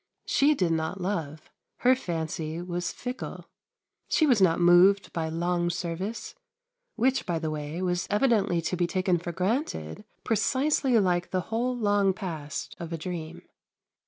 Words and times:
She 0.25 0.55
did 0.55 0.71
not 0.71 0.99
love; 0.99 1.51
her 1.81 1.95
fancy 1.95 2.59
was 2.59 2.91
fickle; 2.91 3.45
she 4.07 4.25
was 4.25 4.41
not 4.41 4.59
moved 4.59 5.13
by 5.13 5.29
long 5.29 5.69
service, 5.69 6.33
which, 6.95 7.27
by 7.27 7.37
the 7.37 7.51
way, 7.51 7.83
was 7.83 8.07
evidently 8.09 8.63
to 8.63 8.75
be 8.75 8.87
taken 8.87 9.19
for 9.19 9.31
granted 9.31 10.03
precisely 10.23 10.99
like 10.99 11.29
the 11.29 11.41
whole 11.53 11.77
long 11.77 12.13
past 12.15 12.75
of 12.79 12.91
a 12.91 12.97
dream. 12.97 13.43